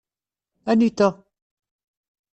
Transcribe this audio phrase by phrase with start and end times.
[0.71, 1.07] Anita?